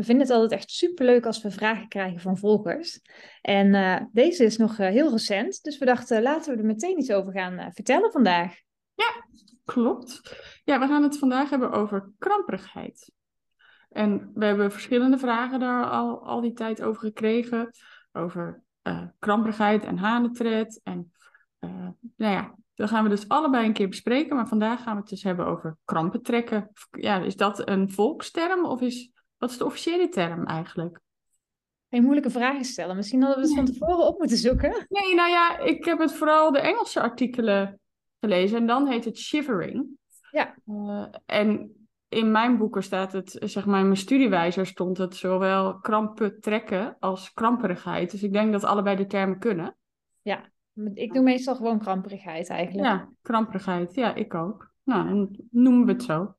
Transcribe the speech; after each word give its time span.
We 0.00 0.06
vinden 0.06 0.26
het 0.26 0.34
altijd 0.34 0.60
echt 0.60 0.70
superleuk 0.70 1.26
als 1.26 1.42
we 1.42 1.50
vragen 1.50 1.88
krijgen 1.88 2.20
van 2.20 2.38
volgers. 2.38 3.00
En 3.40 3.66
uh, 3.66 4.00
deze 4.12 4.44
is 4.44 4.56
nog 4.56 4.78
uh, 4.78 4.88
heel 4.88 5.10
recent, 5.10 5.62
dus 5.62 5.78
we 5.78 5.84
dachten 5.84 6.22
laten 6.22 6.52
we 6.52 6.60
er 6.60 6.66
meteen 6.66 6.98
iets 6.98 7.12
over 7.12 7.32
gaan 7.32 7.72
vertellen 7.72 8.12
vandaag. 8.12 8.54
Ja, 8.94 9.24
klopt. 9.64 10.20
Ja, 10.64 10.78
we 10.78 10.86
gaan 10.86 11.02
het 11.02 11.18
vandaag 11.18 11.50
hebben 11.50 11.70
over 11.72 12.10
kramperigheid. 12.18 13.12
En 13.88 14.30
we 14.34 14.44
hebben 14.44 14.72
verschillende 14.72 15.18
vragen 15.18 15.60
daar 15.60 15.84
al, 15.84 16.26
al 16.26 16.40
die 16.40 16.52
tijd 16.52 16.82
over 16.82 17.00
gekregen. 17.00 17.70
Over 18.12 18.62
kramperigheid 19.18 19.84
en 19.84 19.96
hanentred. 19.96 20.80
En 20.82 21.12
nou 22.16 22.32
ja, 22.32 22.54
dat 22.74 22.88
gaan 22.88 23.02
we 23.02 23.10
dus 23.10 23.28
allebei 23.28 23.66
een 23.66 23.72
keer 23.72 23.88
bespreken. 23.88 24.36
Maar 24.36 24.48
vandaag 24.48 24.82
gaan 24.82 24.94
we 24.94 25.00
het 25.00 25.10
dus 25.10 25.22
hebben 25.22 25.46
over 25.46 25.76
krampentrekken. 25.84 26.70
Ja, 26.90 27.18
is 27.18 27.36
dat 27.36 27.68
een 27.68 27.90
volksterm 27.90 28.64
of 28.64 28.80
is 28.80 29.10
wat 29.40 29.50
is 29.50 29.58
de 29.58 29.64
officiële 29.64 30.08
term 30.08 30.46
eigenlijk? 30.46 31.00
Geen 31.88 32.02
moeilijke 32.02 32.30
vragen 32.30 32.64
stellen. 32.64 32.96
Misschien 32.96 33.22
hadden 33.22 33.40
we 33.40 33.46
het 33.46 33.56
van 33.56 33.64
tevoren 33.64 34.06
op 34.06 34.18
moeten 34.18 34.36
zoeken. 34.36 34.86
Nee, 34.88 35.14
nou 35.14 35.30
ja, 35.30 35.58
ik 35.58 35.84
heb 35.84 35.98
het 35.98 36.12
vooral 36.12 36.52
de 36.52 36.58
Engelse 36.58 37.00
artikelen 37.00 37.80
gelezen 38.20 38.58
en 38.58 38.66
dan 38.66 38.86
heet 38.86 39.04
het 39.04 39.18
shivering. 39.18 39.86
Ja. 40.30 40.54
Uh, 40.66 41.06
en 41.26 41.74
in 42.08 42.30
mijn 42.30 42.58
boeken 42.58 42.82
staat 42.82 43.12
het, 43.12 43.36
zeg 43.40 43.66
maar 43.66 43.78
in 43.78 43.84
mijn 43.84 43.96
studiewijzer 43.96 44.66
stond 44.66 44.98
het 44.98 45.16
zowel 45.16 45.78
krampen 45.78 46.40
trekken 46.40 46.96
als 46.98 47.32
kramperigheid. 47.32 48.10
Dus 48.10 48.22
ik 48.22 48.32
denk 48.32 48.52
dat 48.52 48.64
allebei 48.64 48.96
de 48.96 49.06
termen 49.06 49.38
kunnen. 49.38 49.76
Ja, 50.22 50.50
ik 50.94 51.12
doe 51.12 51.22
meestal 51.22 51.56
gewoon 51.56 51.78
kramperigheid 51.78 52.48
eigenlijk. 52.48 52.86
Ja, 52.86 53.08
kramperigheid. 53.22 53.94
Ja, 53.94 54.14
ik 54.14 54.34
ook. 54.34 54.72
Nou, 54.82 55.08
dan 55.08 55.36
noemen 55.50 55.86
we 55.86 55.92
het 55.92 56.02
zo. 56.02 56.34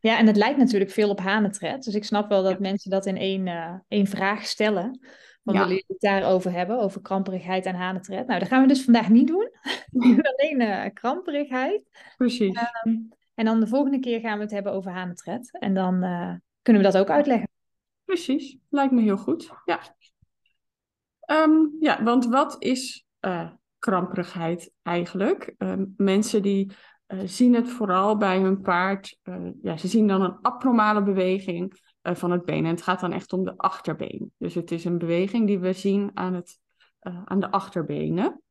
Ja, 0.00 0.18
en 0.18 0.26
het 0.26 0.36
lijkt 0.36 0.58
natuurlijk 0.58 0.90
veel 0.90 1.10
op 1.10 1.20
hanentred. 1.20 1.84
Dus 1.84 1.94
ik 1.94 2.04
snap 2.04 2.28
wel 2.28 2.42
dat 2.42 2.60
mensen 2.60 2.90
dat 2.90 3.06
in 3.06 3.16
één, 3.16 3.46
uh, 3.46 3.74
één 3.88 4.06
vraag 4.06 4.46
stellen. 4.46 4.98
Ja. 5.42 5.52
willen 5.52 5.68
jullie 5.68 5.84
het 5.86 6.00
daarover 6.00 6.52
hebben, 6.52 6.78
over 6.80 7.02
kramperigheid 7.02 7.66
en 7.66 7.74
hanentred? 7.74 8.26
Nou, 8.26 8.38
dat 8.38 8.48
gaan 8.48 8.62
we 8.62 8.68
dus 8.68 8.84
vandaag 8.84 9.08
niet 9.08 9.26
doen. 9.26 9.50
Alleen 10.32 10.60
uh, 10.60 10.84
kramperigheid. 10.92 11.82
Precies. 12.16 12.58
Um, 12.84 13.08
en 13.34 13.44
dan 13.44 13.60
de 13.60 13.66
volgende 13.66 13.98
keer 13.98 14.20
gaan 14.20 14.36
we 14.36 14.42
het 14.42 14.52
hebben 14.52 14.72
over 14.72 14.92
hanentred. 14.92 15.58
En 15.58 15.74
dan 15.74 16.04
uh, 16.04 16.34
kunnen 16.62 16.82
we 16.82 16.88
dat 16.88 16.98
ook 16.98 17.10
uitleggen. 17.10 17.48
Precies, 18.04 18.56
lijkt 18.68 18.92
me 18.92 19.02
heel 19.02 19.16
goed. 19.16 19.50
Ja, 19.64 19.80
um, 21.26 21.76
ja 21.80 22.02
want 22.02 22.26
wat 22.26 22.56
is 22.58 23.06
kramperigheid 23.78 24.70
eigenlijk? 24.82 25.54
Um, 25.58 25.94
mensen 25.96 26.42
die 26.42 26.72
uh, 27.08 27.20
zien 27.24 27.54
het 27.54 27.70
vooral 27.70 28.16
bij 28.16 28.40
hun 28.40 28.60
paard. 28.60 29.18
Uh, 29.24 29.50
ja, 29.62 29.76
ze 29.76 29.88
zien 29.88 30.06
dan 30.06 30.22
een 30.22 30.38
abnormale 30.40 31.02
beweging 31.02 31.80
uh, 32.02 32.14
van 32.14 32.30
het 32.30 32.44
been. 32.44 32.64
En 32.64 32.70
het 32.70 32.82
gaat 32.82 33.00
dan 33.00 33.12
echt 33.12 33.32
om 33.32 33.44
de 33.44 33.56
achterbeen. 33.56 34.32
Dus 34.38 34.54
het 34.54 34.70
is 34.70 34.84
een 34.84 34.98
beweging 34.98 35.46
die 35.46 35.58
we 35.58 35.72
zien 35.72 36.10
aan, 36.14 36.34
het, 36.34 36.58
aan 37.24 37.40
de 37.40 37.50
achterbenen. 37.50 38.42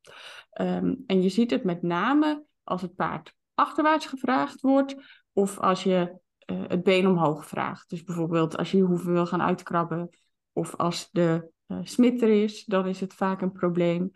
Um, 0.62 1.04
en 1.08 1.22
je 1.22 1.30
ziet 1.30 1.52
het 1.52 1.64
met 1.64 1.82
name 1.82 2.46
als 2.64 2.82
het 2.82 2.96
paard 2.96 3.34
achterwaarts 3.56 4.06
gevraagd 4.06 4.62
wordt. 4.62 4.96
Of 5.34 5.60
als 5.60 5.84
je 5.84 6.20
het 6.46 6.84
been 6.84 7.08
omhoog 7.08 7.48
vraagt. 7.48 7.90
Dus 7.90 8.04
bijvoorbeeld 8.04 8.58
als 8.58 8.72
je 8.72 8.78
je 8.78 8.84
hoeven 8.84 9.14
wil 9.14 9.26
gaan 9.26 9.42
uitkrabben. 9.42 10.10
Of 10.54 10.76
als 10.76 11.10
de 11.12 11.52
smit 11.84 12.22
er 12.22 12.44
is, 12.44 12.66
dan 12.66 12.88
is 12.88 13.00
het 13.00 13.14
vaak 13.14 13.42
een 13.42 13.52
probleem. 13.52 14.12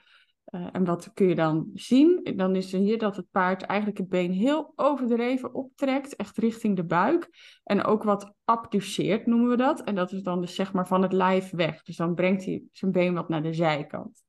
Uh, 0.50 0.68
en 0.72 0.86
wat 0.86 1.14
kun 1.14 1.28
je 1.28 1.36
dan 1.36 1.70
zien? 1.74 2.34
Dan 2.36 2.56
is 2.56 2.74
er 2.74 2.80
hier 2.80 2.98
dat 2.98 3.16
het 3.16 3.26
paard 3.32 3.62
eigenlijk 3.62 4.00
het 4.00 4.10
been 4.10 4.32
heel 4.32 4.74
overdreven 4.76 5.54
optrekt, 5.54 6.16
echt 6.16 6.38
richting 6.38 6.76
de 6.76 6.84
buik. 6.84 7.30
En 7.64 7.84
ook 7.84 8.04
wat 8.04 8.34
abduceert 8.46 9.26
noemen 9.26 9.50
we 9.50 9.58
dat. 9.58 9.84
En 9.84 9.96
dat 9.96 10.12
is 10.12 10.22
dan 10.22 10.42
dus 10.42 10.56
zeg 10.56 10.74
maar 10.74 10.88
van 10.88 11.02
het 11.02 11.14
lijf 11.14 11.50
weg. 11.50 11.84
Dus 11.84 11.96
dan 11.96 12.16
brengt 12.16 12.46
hij 12.46 12.64
zijn 12.72 12.92
been 12.92 13.14
wat 13.14 13.30
naar 13.30 13.44
de 13.44 13.54
zijkant. 13.54 14.24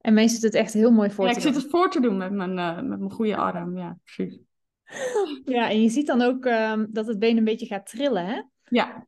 En 0.00 0.14
mij 0.14 0.28
zit 0.28 0.42
het 0.42 0.54
echt 0.54 0.72
heel 0.72 0.90
mooi 0.90 1.10
voor 1.10 1.24
ja, 1.24 1.30
te 1.30 1.36
ik 1.36 1.42
zit 1.42 1.54
het 1.54 1.70
voor 1.70 1.90
te 1.90 2.00
doen 2.00 2.16
met 2.16 2.32
mijn, 2.32 2.58
uh, 2.58 2.76
met 2.76 2.98
mijn 2.98 3.10
goede 3.10 3.36
arm. 3.36 3.78
Ja, 3.78 3.98
precies. 4.04 4.38
Ja, 5.44 5.70
en 5.70 5.82
je 5.82 5.88
ziet 5.88 6.06
dan 6.06 6.22
ook 6.22 6.44
uh, 6.44 6.82
dat 6.88 7.06
het 7.06 7.18
been 7.18 7.36
een 7.36 7.44
beetje 7.44 7.66
gaat 7.66 7.86
trillen, 7.86 8.26
hè? 8.26 8.42
Ja, 8.64 9.06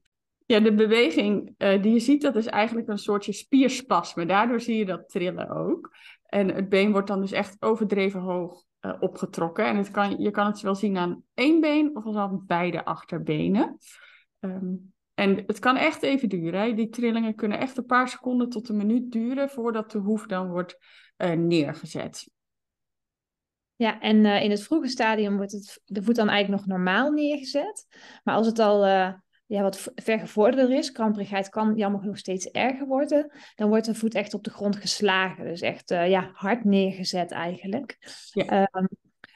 ja, 0.51 0.61
de 0.61 0.75
beweging 0.75 1.55
uh, 1.59 1.83
die 1.83 1.93
je 1.93 1.99
ziet, 1.99 2.23
dat 2.23 2.37
is 2.37 2.47
eigenlijk 2.47 2.89
een 2.89 2.99
soortje 2.99 3.33
spierspasme. 3.33 4.27
Daardoor 4.27 4.61
zie 4.61 4.77
je 4.77 4.85
dat 4.85 5.09
trillen 5.09 5.51
ook. 5.51 5.97
En 6.31 6.55
het 6.55 6.69
been 6.69 6.93
wordt 6.93 7.09
dan 7.09 7.21
dus 7.21 7.33
echt 7.33 7.57
overdreven 7.63 8.21
hoog 8.21 8.65
uh, 8.81 8.97
opgetrokken. 9.01 9.67
En 9.67 9.77
het 9.77 9.91
kan, 9.91 10.19
je 10.19 10.31
kan 10.31 10.47
het 10.47 10.61
wel 10.61 10.75
zien 10.75 10.97
aan 10.97 11.23
één 11.35 11.61
been 11.61 11.97
of 11.97 12.17
aan 12.17 12.45
beide 12.47 12.85
achterbenen. 12.85 13.79
Um, 14.41 14.93
en 15.15 15.43
het 15.47 15.59
kan 15.59 15.77
echt 15.77 16.03
even 16.03 16.29
duren. 16.29 16.61
Hè. 16.61 16.75
Die 16.75 16.89
trillingen 16.89 17.35
kunnen 17.35 17.59
echt 17.59 17.77
een 17.77 17.87
paar 17.87 18.09
seconden 18.09 18.49
tot 18.49 18.69
een 18.69 18.77
minuut 18.77 19.13
duren 19.13 19.51
voordat 19.51 19.91
de 19.91 19.99
hoef 19.99 20.27
dan 20.27 20.49
wordt 20.51 20.79
uh, 21.17 21.33
neergezet. 21.33 22.31
Ja, 23.77 24.01
en 24.01 24.17
uh, 24.17 24.43
in 24.43 24.51
het 24.51 24.63
vroege 24.63 24.89
stadium 24.89 25.37
wordt 25.37 25.53
het, 25.53 25.83
de 25.85 26.03
voet 26.03 26.17
dan 26.17 26.29
eigenlijk 26.29 26.63
nog 26.63 26.77
normaal 26.77 27.11
neergezet. 27.11 27.87
Maar 28.25 28.35
als 28.35 28.47
het 28.47 28.59
al 28.59 28.85
ja, 29.51 29.63
wat 29.63 29.91
vergevorderder 29.95 30.79
is, 30.79 30.93
kramperigheid 30.93 31.49
kan 31.49 31.77
jammer 31.77 32.01
genoeg 32.01 32.19
steeds 32.19 32.51
erger 32.51 32.87
worden, 32.87 33.33
dan 33.55 33.69
wordt 33.69 33.85
de 33.85 33.95
voet 33.95 34.15
echt 34.15 34.35
op 34.35 34.45
de 34.45 34.51
grond 34.51 34.77
geslagen. 34.77 35.45
Dus 35.45 35.61
echt 35.61 35.91
uh, 35.91 36.09
ja, 36.09 36.31
hard 36.33 36.65
neergezet 36.65 37.31
eigenlijk. 37.31 37.99
Ja. 38.33 38.69
Um, 38.73 38.89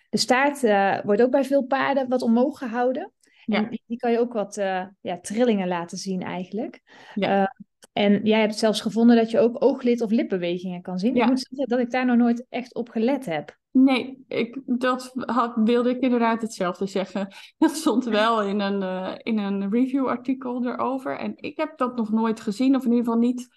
de 0.09 0.19
staart 0.19 0.63
uh, 0.63 1.01
wordt 1.05 1.23
ook 1.23 1.31
bij 1.31 1.45
veel 1.45 1.63
paarden 1.63 2.09
wat 2.09 2.23
omhoog 2.23 2.59
gehouden. 2.59 3.13
Ja. 3.45 3.57
En 3.57 3.81
die 3.87 3.99
kan 3.99 4.13
je 4.13 4.19
ook 4.19 4.33
wat 4.33 4.57
uh, 4.57 4.87
ja, 5.01 5.19
trillingen 5.21 5.69
laten 5.69 5.99
zien 5.99 6.23
eigenlijk. 6.23 6.83
Ja. 7.15 7.55
en 7.93 8.21
jij 8.25 8.41
hebt 8.41 8.59
zelfs 8.59 8.81
gevonden 8.81 9.17
dat 9.17 9.31
je 9.31 9.39
ook 9.39 9.65
ooglid- 9.65 10.03
of 10.03 10.11
lipbewegingen 10.11 10.83
kan 10.83 10.99
zien. 10.99 11.17
Ik 11.17 11.27
moet 11.27 11.47
zeggen 11.49 11.69
dat 11.69 11.79
ik 11.79 11.91
daar 11.91 12.07
nog 12.07 12.17
nooit 12.17 12.47
echt 12.49 12.75
op 12.75 12.89
gelet 12.89 13.27
heb. 13.27 13.59
Nee, 13.77 14.25
ik, 14.29 14.61
dat 14.67 15.13
had, 15.15 15.53
wilde 15.65 15.91
ik 15.91 16.01
inderdaad 16.01 16.43
hetzelfde 16.43 16.87
zeggen. 16.87 17.29
Dat 17.59 17.71
stond 17.71 18.05
wel 18.05 18.43
in 18.43 18.61
een, 18.61 18.83
uh, 18.83 19.15
in 19.23 19.39
een 19.39 19.71
review-artikel 19.71 20.67
erover. 20.67 21.19
En 21.19 21.33
ik 21.37 21.57
heb 21.57 21.79
dat 21.79 21.97
nog 21.97 22.11
nooit 22.11 22.41
gezien, 22.41 22.77
of 22.77 22.85
in 22.85 22.91
ieder 22.91 23.05
geval 23.05 23.21
niet. 23.21 23.49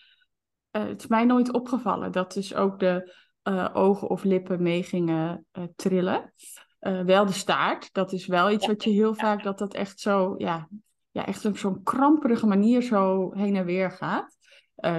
Uh, 0.72 0.84
het 0.84 1.02
is 1.02 1.08
mij 1.08 1.26
nooit 1.26 1.54
opgevallen 1.54 2.12
dat 2.12 2.34
dus 2.34 2.56
ook 2.56 2.80
de 2.80 3.16
uh, 3.44 3.70
ogen 3.74 4.10
of 4.10 4.24
lippen 4.24 4.62
mee 4.62 4.84
gingen 4.84 5.46
trillen. 5.76 6.34
wel 7.06 7.26
de 7.26 7.32
staart, 7.32 7.94
dat 7.94 8.12
is 8.12 8.28
wel 8.28 8.52
iets 8.52 8.68
wat 8.68 8.84
je 8.84 8.90
heel 8.90 9.14
vaak, 9.16 9.44
dat 9.44 9.58
dat 9.58 9.74
echt 9.74 10.00
zo, 10.00 10.36
ja, 10.38 10.70
ja 11.12 11.26
echt 11.26 11.46
op 11.46 11.58
zo'n 11.58 11.84
kramperige 11.84 12.48
manier 12.48 12.82
zo 12.82 13.32
heen 13.34 13.56
en 13.56 13.66
weer 13.66 13.92
gaat. 13.92 14.38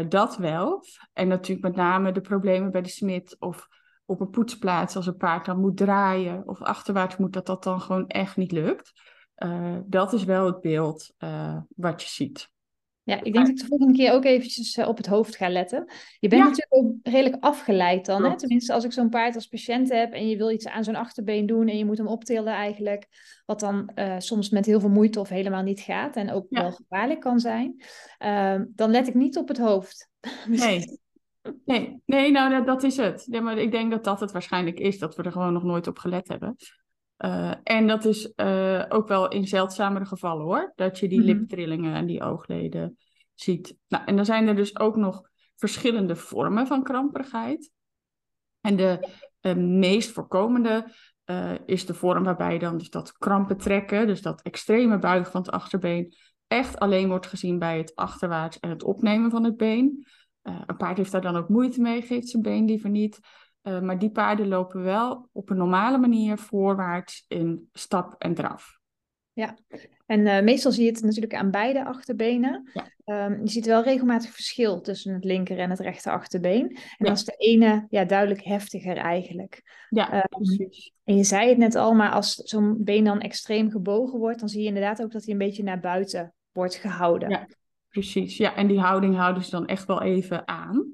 dat 0.09 0.37
wel. 0.37 0.85
En 1.13 1.29
natuurlijk 1.29 1.67
met 1.67 1.77
name 1.77 2.13
de 2.13 2.21
problemen 2.21 2.71
bij 2.71 2.83
de 2.83 2.89
smid 2.89 3.37
of 3.39 3.69
op 4.09 4.21
een 4.21 4.31
poetsplaats 4.31 4.97
als 4.97 5.07
een 5.07 5.17
paard 5.17 5.47
dan 5.47 5.61
moet 5.61 5.77
draaien 5.77 6.49
of 6.49 6.63
achterwaarts 6.63 7.17
moet, 7.17 7.33
dat 7.33 7.47
dat 7.47 7.63
dan 7.63 7.81
gewoon 7.81 8.07
echt 8.07 8.37
niet 8.37 8.53
lukt. 8.53 8.93
Uh, 9.45 9.77
dat 9.87 10.13
is 10.13 10.25
wel 10.25 10.47
het 10.47 10.61
beeld 10.61 11.15
uh, 11.19 11.57
wat 11.77 12.03
je 12.03 12.09
ziet. 12.09 12.51
Ja, 13.03 13.17
ik 13.23 13.33
denk 13.33 13.47
dat 13.47 13.49
ik 13.49 13.61
de 13.61 13.67
volgende 13.67 13.93
keer 13.93 14.13
ook 14.13 14.25
eventjes 14.25 14.77
uh, 14.77 14.89
op 14.89 14.97
het 14.97 15.07
hoofd 15.07 15.37
ga 15.37 15.49
letten. 15.49 15.91
Je 16.19 16.29
bent 16.29 16.43
ja. 16.43 16.49
natuurlijk 16.49 16.75
ook 16.75 16.93
redelijk 17.03 17.45
afgeleid 17.45 18.07
dan. 18.07 18.25
Hè? 18.25 18.37
Tenminste, 18.37 18.73
als 18.73 18.85
ik 18.85 18.93
zo'n 18.93 19.09
paard 19.09 19.35
als 19.35 19.47
patiënt 19.47 19.93
heb 19.93 20.13
en 20.13 20.29
je 20.29 20.37
wil 20.37 20.51
iets 20.51 20.67
aan 20.67 20.85
zo'n 20.85 20.97
achterbeen 20.97 21.47
doen 21.47 21.69
en 21.69 21.79
je 21.79 21.85
moet 21.85 21.99
hem 21.99 22.07
optillen 22.07 22.53
eigenlijk. 22.53 23.07
Wat 23.47 23.61
dan 23.61 23.91
soms 24.19 24.51
met 24.51 24.67
heel 24.67 24.81
veel 24.81 24.89
moeite 24.89 25.21
of 25.21 25.29
helemaal 25.29 25.63
niet 25.63 25.81
gaat 25.81 26.17
en 26.17 26.31
ook 26.31 26.47
ja. 26.49 26.61
wel 26.61 26.73
gevaarlijk 26.73 27.21
kan 27.21 27.41
zijn. 27.41 27.83
Dan 28.69 28.91
let 28.91 29.09
ik 29.09 29.15
niet 29.15 29.37
op 29.37 29.49
het 29.49 29.59
hoofd. 29.59 30.11
nee. 30.47 30.99
Nee, 31.65 32.03
nee 32.07 32.31
nou 32.31 32.51
dat, 32.51 32.67
dat 32.67 32.83
is 32.83 32.97
het. 32.97 33.27
Ja, 33.31 33.41
maar 33.41 33.59
ik 33.59 33.71
denk 33.71 33.91
dat 33.91 34.05
dat 34.05 34.21
het 34.21 34.33
waarschijnlijk 34.33 34.79
is, 34.79 34.99
dat 34.99 35.17
we 35.17 35.23
er 35.23 35.33
gewoon 35.33 35.53
nog 35.53 35.63
nooit 35.63 35.87
op 35.87 35.99
gelet 35.99 36.29
hebben. 36.29 36.57
Uh, 37.19 37.55
en 37.63 37.87
dat 37.87 38.05
is 38.05 38.33
uh, 38.37 38.85
ook 38.89 39.09
wel 39.09 39.29
in 39.29 39.47
zeldzamere 39.47 40.05
gevallen 40.05 40.45
hoor, 40.45 40.73
dat 40.75 40.99
je 40.99 41.09
die 41.09 41.21
mm-hmm. 41.21 41.39
liptrillingen 41.39 41.95
en 41.95 42.07
die 42.07 42.23
oogleden 42.23 42.97
ziet. 43.35 43.77
Nou, 43.89 44.05
en 44.05 44.17
dan 44.17 44.25
zijn 44.25 44.49
er 44.49 44.57
dus 44.57 44.79
ook 44.79 44.97
nog 44.97 45.23
verschillende 45.57 46.17
vormen 46.17 46.67
van 46.67 46.83
kramperigheid. 46.83 47.71
En 48.61 48.77
de 48.77 49.09
uh, 49.43 49.55
meest 49.55 50.11
voorkomende 50.11 50.93
eh, 51.25 51.53
is 51.67 51.87
de 51.87 51.95
vorm 51.95 52.25
waarbij 52.25 52.59
dan 52.59 52.79
dus 52.79 52.91
dat 52.91 53.13
krampen 53.13 53.57
trekken, 53.57 54.07
dus 54.07 54.23
dat 54.23 54.43
extreme 54.43 54.99
buigen 54.99 55.33
van 55.33 55.41
het 55.41 55.51
achterbeen, 55.51 56.15
echt 56.47 56.79
alleen 56.79 57.09
wordt 57.09 57.27
gezien 57.27 57.59
bij 57.59 57.79
het 57.79 57.95
achterwaarts 57.95 58.59
en 58.59 58.71
het 58.71 58.83
opnemen 58.83 59.31
van 59.31 59.45
het 59.45 59.57
been. 59.57 60.07
Uh, 60.49 60.63
een 60.67 60.77
paard 60.77 60.97
heeft 60.97 61.13
daar 61.13 61.21
dan 61.21 61.37
ook 61.37 61.49
moeite 61.49 61.81
mee, 61.81 62.03
geeft 62.03 62.29
zijn 62.29 62.43
been 62.43 62.65
liever 62.65 62.91
niet. 62.91 63.19
Uh, 63.63 63.81
maar 63.81 63.99
die 63.99 64.11
paarden 64.11 64.49
lopen 64.49 64.83
wel 64.83 65.29
op 65.33 65.51
een 65.51 65.57
normale 65.57 65.99
manier 65.99 66.39
voorwaarts 66.39 67.25
in 67.29 67.69
stap 67.73 68.15
en 68.19 68.35
draf. 68.35 68.77
Ja, 69.33 69.57
en 70.07 70.21
uh, 70.21 70.43
meestal 70.43 70.73
zie 70.73 70.85
je 70.85 70.91
het 70.91 71.03
natuurlijk 71.03 71.35
aan 71.35 71.51
beide 71.51 71.85
achterbenen. 71.85 72.71
Ja. 72.73 73.27
Um, 73.27 73.41
je 73.41 73.51
ziet 73.51 73.67
wel 73.67 73.83
regelmatig 73.83 74.31
verschil 74.31 74.81
tussen 74.81 75.15
het 75.15 75.25
linker 75.25 75.59
en 75.59 75.71
het 75.71 75.79
rechter 75.79 76.13
achterbeen. 76.13 76.69
En 76.69 76.77
ja. 76.77 77.05
dan 77.05 77.13
is 77.13 77.25
de 77.25 77.37
ene 77.37 77.87
ja, 77.91 78.05
duidelijk 78.05 78.43
heftiger 78.43 78.97
eigenlijk. 78.97 79.63
Ja, 79.89 80.15
um, 80.15 80.23
precies. 80.29 80.93
En 81.05 81.17
je 81.17 81.25
zei 81.25 81.49
het 81.49 81.59
net 81.59 81.75
al, 81.75 81.95
maar 81.95 82.11
als 82.11 82.35
zo'n 82.35 82.85
been 82.85 83.05
dan 83.05 83.21
extreem 83.21 83.71
gebogen 83.71 84.19
wordt, 84.19 84.41
dan 84.41 84.49
zie 84.49 84.61
je 84.61 84.67
inderdaad 84.67 85.03
ook 85.03 85.13
dat 85.13 85.25
hij 85.25 85.33
een 85.33 85.39
beetje 85.39 85.63
naar 85.63 85.81
buiten 85.81 86.35
wordt 86.53 86.75
gehouden. 86.75 87.31
Ja, 87.31 87.49
precies. 87.89 88.37
Ja, 88.37 88.55
en 88.55 88.67
die 88.67 88.81
houding 88.81 89.17
houden 89.17 89.45
ze 89.45 89.51
dan 89.51 89.67
echt 89.67 89.87
wel 89.87 90.03
even 90.03 90.49
aan. 90.49 90.93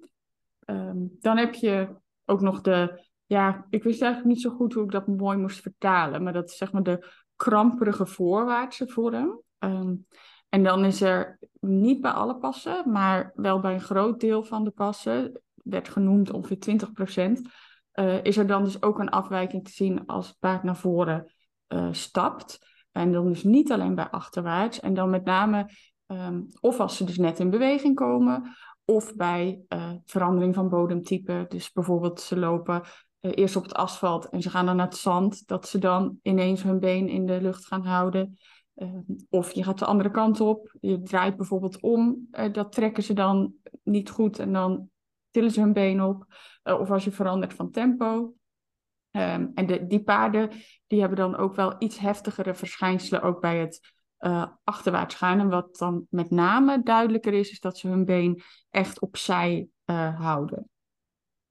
Um, 0.67 1.17
dan 1.21 1.37
heb 1.37 1.55
je 1.55 1.97
ook 2.25 2.41
nog 2.41 2.61
de, 2.61 3.05
ja, 3.27 3.67
ik 3.71 3.83
wist 3.83 4.03
eigenlijk 4.03 4.35
niet 4.35 4.43
zo 4.43 4.51
goed 4.51 4.73
hoe 4.73 4.85
ik 4.85 4.91
dat 4.91 5.07
mooi 5.07 5.37
moest 5.37 5.61
vertalen, 5.61 6.23
maar 6.23 6.33
dat 6.33 6.51
is 6.51 6.57
zeg 6.57 6.73
maar 6.73 6.83
de 6.83 7.07
kramperige 7.37 8.07
voorwaartse 8.07 8.89
vorm. 8.89 9.43
Um, 9.59 10.07
en 10.49 10.63
dan 10.63 10.85
is 10.85 11.01
er 11.01 11.39
niet 11.61 12.01
bij 12.01 12.11
alle 12.11 12.37
passen, 12.37 12.91
maar 12.91 13.33
wel 13.35 13.61
bij 13.61 13.75
een 13.75 13.81
groot 13.81 14.21
deel 14.21 14.45
van 14.45 14.65
de 14.65 14.71
passen, 14.71 15.41
werd 15.55 15.89
genoemd 15.89 16.33
ongeveer 16.33 16.59
20 16.59 16.93
procent, 16.93 17.49
uh, 17.95 18.25
is 18.25 18.37
er 18.37 18.47
dan 18.47 18.65
dus 18.65 18.83
ook 18.83 18.99
een 18.99 19.09
afwijking 19.09 19.65
te 19.65 19.71
zien 19.71 20.07
als 20.07 20.29
het 20.29 20.39
paard 20.39 20.63
naar 20.63 20.77
voren 20.77 21.33
uh, 21.69 21.89
stapt. 21.91 22.59
En 22.93 23.13
dan 23.13 23.29
dus 23.29 23.43
niet 23.43 23.73
alleen 23.73 23.95
bij 23.95 24.09
achterwaarts. 24.09 24.81
En 24.81 24.95
dan 24.95 25.11
met 25.11 25.25
name 25.25 25.69
um, 26.07 26.49
of 26.61 26.81
als 26.81 26.97
ze 26.97 27.05
dus 27.05 27.19
net 27.19 27.39
in 27.39 27.51
beweging 27.51 27.95
komen, 27.95 28.57
of 28.85 29.15
bij 29.15 29.61
uh, 29.69 29.93
verandering 30.05 30.55
van 30.55 30.69
bodemtype. 30.69 31.45
Dus 31.49 31.73
bijvoorbeeld 31.73 32.21
ze 32.21 32.39
lopen 32.39 32.83
uh, 33.21 33.33
eerst 33.35 33.57
op 33.57 33.63
het 33.63 33.75
asfalt 33.75 34.29
en 34.29 34.43
ze 34.43 34.51
gaan 34.51 34.67
dan 34.67 34.77
naar 34.77 34.87
het 34.87 34.97
zand, 34.97 35.47
dat 35.47 35.69
ze 35.69 35.79
dan 35.79 36.19
ineens 36.23 36.63
hun 36.63 36.81
been 36.81 37.09
in 37.09 37.27
de 37.27 37.41
lucht 37.41 37.67
gaan 37.67 37.87
houden. 37.87 38.39
Uh, 38.77 38.99
of 39.29 39.53
je 39.53 39.65
gaat 39.65 39.79
de 39.79 39.85
andere 39.85 40.11
kant 40.11 40.41
op, 40.41 40.77
je 40.81 41.03
draait 41.03 41.37
bijvoorbeeld 41.37 41.81
om, 41.81 42.29
uh, 42.33 42.53
dat 42.53 42.73
trekken 42.73 43.03
ze 43.03 43.13
dan 43.13 43.53
niet 43.83 44.11
goed 44.11 44.39
en 44.39 44.53
dan 44.53 44.89
tillen 45.31 45.51
ze 45.51 45.61
hun 45.61 45.73
been 45.73 46.03
op. 46.03 46.27
of 46.63 46.91
als 46.91 47.05
je 47.05 47.11
verandert 47.11 47.55
van 47.55 47.71
tempo. 47.71 48.35
Um, 49.17 49.51
en 49.55 49.67
de, 49.67 49.87
die 49.87 50.03
paarden 50.03 50.51
die 50.87 51.01
hebben 51.01 51.19
dan 51.19 51.37
ook 51.37 51.55
wel 51.55 51.75
iets 51.79 51.99
heftigere 51.99 52.55
verschijnselen 52.55 53.23
ook 53.23 53.41
bij 53.41 53.59
het 53.59 53.95
achterwaarts 54.65 55.15
gaan. 55.15 55.41
En 55.41 55.49
wat 55.49 55.77
dan 55.77 56.07
met 56.11 56.31
name 56.31 56.83
duidelijker 56.83 57.33
is, 57.33 57.51
is 57.51 57.61
dat 57.61 57.79
ze 57.79 57.89
hun 57.89 58.05
been 58.05 58.43
echt 58.71 59.01
opzij 59.01 59.69
houden. 60.17 60.69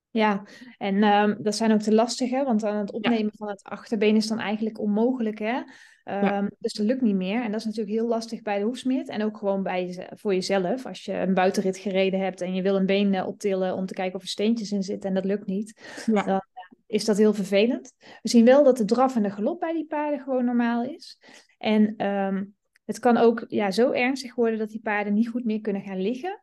Ja, 0.10 0.44
en 0.78 1.04
um, 1.04 1.38
dat 1.40 1.56
zijn 1.56 1.72
ook 1.72 1.84
de 1.84 1.94
lastige, 1.94 2.44
want 2.44 2.64
aan 2.64 2.78
het 2.78 2.92
opnemen 2.92 3.24
ja. 3.24 3.32
van 3.34 3.48
het 3.48 3.64
achterbeen 3.64 4.16
is 4.16 4.28
dan 4.28 4.40
eigenlijk 4.40 4.80
onmogelijk. 4.80 5.40
Hè? 5.40 5.56
Um, 5.56 5.64
ja. 6.06 6.50
Dus 6.60 6.74
dat 6.74 6.86
lukt 6.86 7.02
niet 7.02 7.16
meer. 7.16 7.44
En 7.44 7.52
dat 7.52 7.60
is 7.60 7.66
natuurlijk 7.66 7.96
heel 7.96 8.08
lastig 8.08 8.42
bij 8.42 8.60
de 8.60 8.66
hoefsmid 8.66 9.10
en 9.10 9.24
ook 9.24 9.38
gewoon 9.38 9.64
bij, 9.64 10.10
voor 10.16 10.34
jezelf. 10.34 10.86
Als 10.86 11.06
je 11.06 11.14
een 11.14 11.34
buitenrit 11.34 11.78
gereden 11.78 12.20
hebt 12.20 12.42
en 12.42 12.54
je 12.54 12.62
wil 12.62 12.76
een 12.76 12.86
been 12.86 13.14
uh, 13.14 13.28
optillen 13.28 13.76
om 13.76 13.86
te 13.86 13.94
kijken 13.94 14.16
of 14.16 14.22
er 14.22 14.28
steentjes 14.28 14.72
in 14.72 14.84
zitten 14.84 15.10
en 15.10 15.16
dat 15.16 15.26
lukt 15.26 15.46
niet, 15.46 16.04
ja. 16.06 16.24
dan 16.24 16.42
is 16.86 17.06
dat 17.06 17.18
heel 17.18 17.34
vervelend. 17.34 17.94
We 17.98 18.30
zien 18.30 18.46
wel 18.46 18.64
dat 18.64 18.78
de 18.78 18.86
draf 18.86 19.16
en 19.16 19.24
de 19.24 19.32
galop 19.32 19.60
bij 19.60 19.74
die 19.74 19.86
paarden 19.86 20.20
gewoon 20.20 20.46
normaal 20.46 20.84
is. 20.84 21.20
En 21.58 22.06
um, 22.08 22.56
het 22.86 23.00
kan 23.00 23.18
ook 23.18 23.46
ja, 23.48 23.72
zo 23.72 23.92
ernstig 23.92 24.36
worden 24.36 24.60
dat 24.60 24.70
die 24.70 24.82
paarden 24.82 25.14
niet 25.14 25.30
goed 25.30 25.46
meer 25.46 25.62
kunnen 25.62 25.82
gaan 25.82 26.02
liggen 26.02 26.40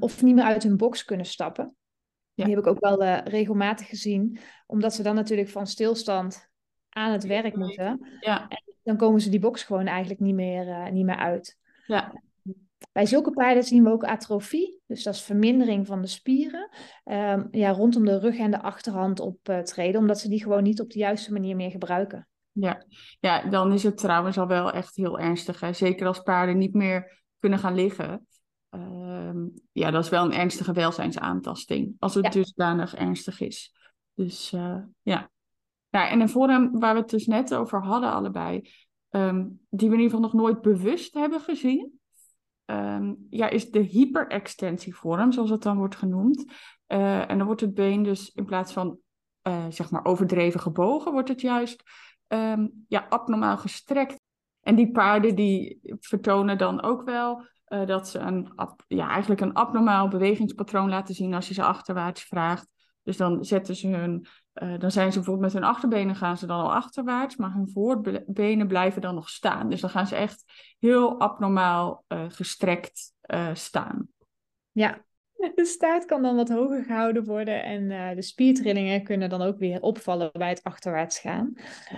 of 0.00 0.22
niet 0.22 0.34
meer 0.34 0.44
uit 0.44 0.62
hun 0.62 0.76
box 0.76 1.04
kunnen 1.04 1.26
stappen. 1.26 1.76
Ja. 2.34 2.44
Die 2.44 2.54
heb 2.54 2.64
ik 2.64 2.70
ook 2.70 2.80
wel 2.80 3.02
uh, 3.02 3.18
regelmatig 3.24 3.88
gezien. 3.88 4.38
Omdat 4.66 4.94
ze 4.94 5.02
dan 5.02 5.14
natuurlijk 5.14 5.48
van 5.48 5.66
stilstand 5.66 6.50
aan 6.88 7.12
het 7.12 7.26
werk 7.26 7.56
moeten. 7.56 8.16
Ja. 8.20 8.48
En 8.48 8.62
dan 8.82 8.96
komen 8.96 9.20
ze 9.20 9.30
die 9.30 9.40
box 9.40 9.62
gewoon 9.62 9.86
eigenlijk 9.86 10.20
niet 10.20 10.34
meer, 10.34 10.66
uh, 10.66 10.90
niet 10.90 11.04
meer 11.04 11.16
uit. 11.16 11.58
Ja. 11.86 12.22
Bij 12.92 13.06
zulke 13.06 13.30
paarden 13.30 13.64
zien 13.64 13.84
we 13.84 13.90
ook 13.90 14.04
atrofie, 14.04 14.80
dus 14.86 15.02
dat 15.02 15.14
is 15.14 15.22
vermindering 15.22 15.86
van 15.86 16.00
de 16.00 16.06
spieren, 16.06 16.70
um, 17.04 17.48
ja, 17.50 17.70
rondom 17.70 18.04
de 18.04 18.18
rug 18.18 18.38
en 18.38 18.50
de 18.50 18.62
achterhand 18.62 19.20
optreden, 19.20 20.00
omdat 20.00 20.20
ze 20.20 20.28
die 20.28 20.42
gewoon 20.42 20.62
niet 20.62 20.80
op 20.80 20.90
de 20.90 20.98
juiste 20.98 21.32
manier 21.32 21.56
meer 21.56 21.70
gebruiken. 21.70 22.28
Ja. 22.52 22.84
ja, 23.20 23.42
dan 23.42 23.72
is 23.72 23.82
het 23.82 23.96
trouwens 23.96 24.38
al 24.38 24.46
wel 24.46 24.72
echt 24.72 24.96
heel 24.96 25.18
ernstig. 25.18 25.60
Hè? 25.60 25.72
Zeker 25.72 26.06
als 26.06 26.20
paarden 26.20 26.58
niet 26.58 26.74
meer 26.74 27.24
kunnen 27.38 27.58
gaan 27.58 27.74
liggen. 27.74 28.26
Uh, 28.70 29.44
ja, 29.72 29.90
dat 29.90 30.04
is 30.04 30.10
wel 30.10 30.24
een 30.24 30.32
ernstige 30.32 30.72
welzijnsaantasting. 30.72 31.94
Als 31.98 32.14
het 32.14 32.24
ja. 32.24 32.30
dusdanig 32.30 32.94
ernstig 32.94 33.40
is. 33.40 33.74
Dus 34.14 34.52
uh, 34.52 34.78
ja. 35.02 35.30
ja. 35.88 36.08
En 36.08 36.20
een 36.20 36.28
vorm 36.28 36.78
waar 36.78 36.94
we 36.94 37.00
het 37.00 37.10
dus 37.10 37.26
net 37.26 37.54
over 37.54 37.82
hadden 37.82 38.12
allebei. 38.12 38.70
Um, 39.10 39.60
die 39.68 39.88
we 39.88 39.94
in 39.94 40.00
ieder 40.00 40.16
geval 40.16 40.20
nog 40.20 40.32
nooit 40.32 40.60
bewust 40.60 41.14
hebben 41.14 41.40
gezien. 41.40 42.00
Um, 42.64 43.26
ja, 43.30 43.48
is 43.48 43.70
de 43.70 43.80
hyperextensievorm, 43.80 45.32
zoals 45.32 45.50
het 45.50 45.62
dan 45.62 45.76
wordt 45.76 45.96
genoemd. 45.96 46.44
Uh, 46.88 47.30
en 47.30 47.38
dan 47.38 47.46
wordt 47.46 47.60
het 47.60 47.74
been 47.74 48.02
dus 48.02 48.30
in 48.30 48.44
plaats 48.44 48.72
van 48.72 48.98
uh, 49.42 49.64
zeg 49.68 49.90
maar 49.90 50.04
overdreven 50.04 50.60
gebogen, 50.60 51.12
wordt 51.12 51.28
het 51.28 51.40
juist 51.40 51.82
um, 52.28 52.84
ja, 52.88 53.06
abnormaal 53.08 53.58
gestrekt. 53.58 54.20
En 54.60 54.74
die 54.74 54.90
paarden 54.90 55.34
die 55.34 55.80
vertonen 56.00 56.58
dan 56.58 56.82
ook 56.82 57.02
wel 57.04 57.46
uh, 57.68 57.86
dat 57.86 58.08
ze 58.08 58.18
een, 58.18 58.52
ja, 58.88 59.08
eigenlijk 59.08 59.40
een 59.40 59.54
abnormaal 59.54 60.08
bewegingspatroon 60.08 60.88
laten 60.88 61.14
zien 61.14 61.34
als 61.34 61.48
je 61.48 61.54
ze 61.54 61.64
achterwaarts 61.64 62.22
vraagt. 62.22 62.70
Dus 63.02 63.16
dan 63.16 63.44
zetten 63.44 63.76
ze 63.76 63.88
hun, 63.88 64.26
uh, 64.54 64.78
dan 64.78 64.90
zijn 64.90 65.12
ze 65.12 65.18
bijvoorbeeld 65.18 65.52
met 65.52 65.62
hun 65.62 65.70
achterbenen 65.70 66.16
gaan 66.16 66.38
ze 66.38 66.46
dan 66.46 66.60
al 66.60 66.74
achterwaarts, 66.74 67.36
maar 67.36 67.52
hun 67.52 67.70
voorbenen 67.70 68.66
blijven 68.66 69.02
dan 69.02 69.14
nog 69.14 69.28
staan. 69.28 69.68
Dus 69.68 69.80
dan 69.80 69.90
gaan 69.90 70.06
ze 70.06 70.16
echt 70.16 70.44
heel 70.78 71.20
abnormaal 71.20 72.04
gestrekt 72.28 73.12
staan. 73.52 74.08
Ja, 74.72 75.04
de 75.54 75.64
staart 75.64 76.04
kan 76.04 76.22
dan 76.22 76.36
wat 76.36 76.48
hoger 76.48 76.84
gehouden 76.84 77.24
worden 77.24 77.62
en 77.64 78.14
de 78.16 78.22
spiertrillingen 78.22 79.04
kunnen 79.04 79.30
dan 79.30 79.42
ook 79.42 79.58
weer 79.58 79.80
opvallen 79.80 80.30
bij 80.32 80.48
het 80.48 80.62
achterwaarts 80.62 81.18
gaan. 81.18 81.52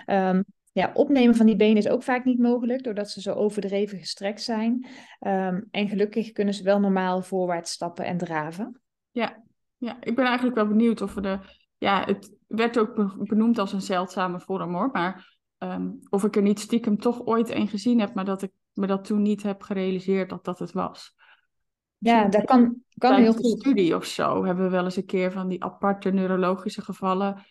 Um, 0.07 0.45
ja, 0.75 0.91
opnemen 0.95 1.35
van 1.35 1.47
die 1.47 1.57
benen 1.57 1.77
is 1.77 1.89
ook 1.89 2.03
vaak 2.03 2.25
niet 2.25 2.39
mogelijk, 2.39 2.83
doordat 2.83 3.11
ze 3.11 3.21
zo 3.21 3.33
overdreven 3.33 3.99
gestrekt 3.99 4.43
zijn. 4.43 4.87
Um, 5.21 5.69
en 5.71 5.89
gelukkig 5.89 6.33
kunnen 6.33 6.55
ze 6.55 6.63
wel 6.63 6.81
normaal 6.81 7.23
voorwaarts 7.23 7.73
stappen 7.73 8.05
en 8.05 8.19
draven. 8.19 8.81
Ja, 9.11 9.43
ja 9.77 9.97
ik 10.01 10.17
ben 10.17 10.25
eigenlijk 10.25 10.57
wel 10.57 10.69
benieuwd 10.69 11.01
of 11.01 11.15
we 11.15 11.21
de. 11.21 11.39
Ja, 11.79 12.05
het 12.05 12.37
werd 12.47 12.79
ook 12.79 13.17
benoemd 13.19 13.59
als 13.59 13.73
een 13.73 13.81
zeldzame 13.81 14.41
vorm 14.41 14.75
hoor. 14.75 14.91
Maar 14.93 15.37
um, 15.59 15.99
of 16.09 16.25
ik 16.25 16.37
er 16.37 16.43
niet 16.43 16.61
stiekem 16.61 16.99
toch 16.99 17.25
ooit 17.25 17.51
een 17.51 17.69
gezien 17.69 18.01
heb, 18.01 18.15
maar 18.15 18.25
dat 18.25 18.43
ik 18.43 18.53
me 18.73 18.87
dat 18.87 19.05
toen 19.05 19.23
niet 19.23 19.43
heb 19.43 19.63
gerealiseerd 19.63 20.29
dat 20.29 20.45
dat 20.45 20.59
het 20.59 20.73
was. 20.73 21.15
Ja, 22.05 22.29
dat 22.29 22.45
kan, 22.45 22.83
kan 22.99 23.15
heel 23.15 23.33
goed. 23.33 23.61
studie 23.61 23.97
of 23.97 24.05
zo 24.05 24.45
hebben 24.45 24.65
we 24.65 24.71
wel 24.71 24.85
eens 24.85 24.97
een 24.97 25.07
keer 25.07 25.33
van 25.33 25.49
die 25.49 25.65
aparte 25.65 26.11
neurologische 26.11 26.83
gevallen 26.83 27.47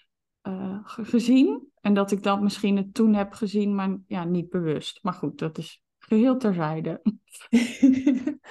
uh, 0.48 0.80
gezien. 0.84 1.68
En 1.82 1.94
dat 1.94 2.12
ik 2.12 2.24
dat 2.24 2.42
misschien 2.42 2.78
het 2.78 2.94
toen 2.94 3.14
heb 3.14 3.34
gezien, 3.34 3.76
maar 3.76 3.98
ja, 4.08 4.24
niet 4.24 4.50
bewust. 4.50 5.00
Maar 5.02 5.14
goed, 5.14 5.40
dat 5.40 5.58
is 5.58 5.82
geheel 5.98 6.38
terzijde. 6.38 7.02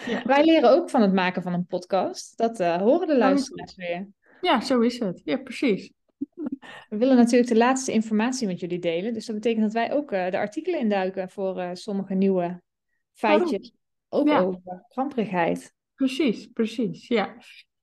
ja. 0.06 0.22
Wij 0.24 0.44
leren 0.44 0.70
ook 0.70 0.90
van 0.90 1.02
het 1.02 1.12
maken 1.12 1.42
van 1.42 1.52
een 1.52 1.66
podcast. 1.66 2.36
Dat 2.36 2.60
uh, 2.60 2.76
horen 2.76 3.06
de 3.06 3.18
luisteraars 3.18 3.74
weer. 3.74 4.08
Ja, 4.40 4.60
zo 4.60 4.80
is 4.80 4.98
het. 4.98 5.20
Ja, 5.24 5.36
precies. 5.36 5.92
We 6.88 6.96
willen 6.96 7.16
natuurlijk 7.16 7.50
de 7.50 7.56
laatste 7.56 7.92
informatie 7.92 8.46
met 8.46 8.60
jullie 8.60 8.78
delen. 8.78 9.12
Dus 9.12 9.26
dat 9.26 9.34
betekent 9.34 9.62
dat 9.62 9.72
wij 9.72 9.92
ook 9.92 10.12
uh, 10.12 10.30
de 10.30 10.38
artikelen 10.38 10.80
induiken 10.80 11.30
voor 11.30 11.70
sommige 11.72 12.14
nieuwe 12.14 12.62
feitjes. 13.12 13.72
Oh. 14.08 14.20
Ook 14.20 14.28
ja. 14.28 14.40
over 14.40 14.86
kramperigheid. 14.88 15.74
Precies, 16.02 16.46
precies. 16.46 17.08
Ja. 17.08 17.24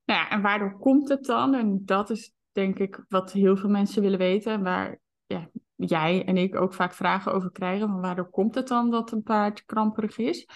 Nou 0.05 0.19
ja, 0.19 0.29
en 0.29 0.41
waardoor 0.41 0.77
komt 0.77 1.09
het 1.09 1.25
dan? 1.25 1.53
En 1.53 1.85
dat 1.85 2.09
is 2.09 2.33
denk 2.51 2.79
ik 2.79 3.05
wat 3.07 3.31
heel 3.31 3.57
veel 3.57 3.69
mensen 3.69 4.01
willen 4.01 4.17
weten. 4.17 4.51
En 4.51 4.63
waar 4.63 4.99
ja, 5.25 5.49
jij 5.75 6.25
en 6.25 6.37
ik 6.37 6.55
ook 6.55 6.73
vaak 6.73 6.93
vragen 6.93 7.33
over 7.33 7.51
krijgen. 7.51 7.87
Van 7.87 8.01
waardoor 8.01 8.29
komt 8.29 8.55
het 8.55 8.67
dan 8.67 8.89
dat 8.91 9.11
een 9.11 9.23
paard 9.23 9.65
kramperig 9.65 10.17
is? 10.17 10.47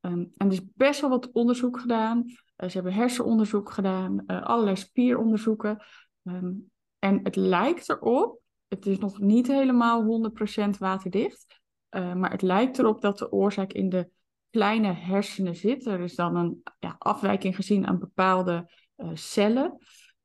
Um, 0.00 0.30
en 0.36 0.46
er 0.46 0.52
is 0.52 0.72
best 0.74 1.00
wel 1.00 1.10
wat 1.10 1.30
onderzoek 1.32 1.80
gedaan. 1.80 2.24
Uh, 2.26 2.68
ze 2.68 2.72
hebben 2.74 2.92
hersenonderzoek 2.92 3.70
gedaan, 3.70 4.24
uh, 4.26 4.42
allerlei 4.42 4.76
spieronderzoeken. 4.76 5.82
Um, 6.22 6.70
en 6.98 7.20
het 7.22 7.36
lijkt 7.36 7.88
erop, 7.88 8.40
het 8.68 8.86
is 8.86 8.98
nog 8.98 9.18
niet 9.18 9.46
helemaal 9.46 10.30
100% 10.64 10.78
waterdicht, 10.78 11.60
uh, 11.90 12.14
maar 12.14 12.30
het 12.30 12.42
lijkt 12.42 12.78
erop 12.78 13.00
dat 13.00 13.18
de 13.18 13.32
oorzaak 13.32 13.72
in 13.72 13.88
de 13.88 14.08
kleine 14.52 14.92
hersenen 14.92 15.56
zit. 15.56 15.86
Er 15.86 16.00
is 16.00 16.14
dan 16.14 16.36
een 16.36 16.62
ja, 16.78 16.96
afwijking 16.98 17.56
gezien 17.56 17.86
aan 17.86 17.98
bepaalde 17.98 18.70
cellen. 19.14 19.78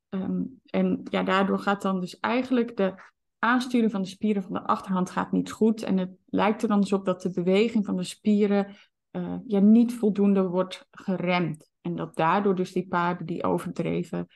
Um, 0.10 0.60
en 0.66 1.02
ja, 1.10 1.24
daardoor 1.24 1.60
gaat 1.60 1.82
dan 1.82 2.00
dus 2.00 2.20
eigenlijk 2.20 2.78
de 2.78 2.94
aansturen 3.40 3.90
van 3.90 4.02
de 4.02 4.08
spieren 4.08 4.44
van 4.44 4.54
de 4.54 4.62
achterhand 4.62 5.10
gaat 5.10 5.32
niet 5.32 5.52
goed. 5.52 5.84
En 5.84 5.98
het 5.98 6.12
lijkt 6.26 6.62
er 6.62 6.68
dan 6.68 6.82
dus 6.82 6.94
op 6.94 7.06
dat 7.06 7.22
de 7.22 7.32
beweging 7.32 7.86
van 7.86 7.96
de 7.96 8.04
spieren 8.04 8.76
uh, 9.12 9.36
ja, 9.48 9.60
niet 9.60 9.94
voldoende 9.94 10.48
wordt 10.48 10.88
geremd. 10.92 11.70
En 11.82 11.96
dat 11.96 12.16
daardoor 12.16 12.56
dus 12.56 12.72
die 12.72 12.88
paarden 12.88 13.26
die 13.26 13.44
overdreven 13.44 14.28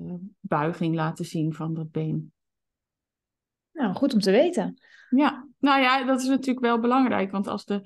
uh, 0.00 0.14
buiging 0.40 0.94
laten 0.94 1.24
zien 1.24 1.54
van 1.54 1.74
dat 1.74 1.90
been. 1.90 2.32
Nou, 3.72 3.94
goed 3.94 4.14
om 4.14 4.20
te 4.20 4.30
weten. 4.30 4.82
Ja, 5.10 5.48
nou 5.58 5.80
ja, 5.80 6.04
dat 6.04 6.20
is 6.20 6.26
natuurlijk 6.26 6.64
wel 6.64 6.80
belangrijk. 6.80 7.30
Want 7.30 7.46
als 7.46 7.64
de 7.64 7.82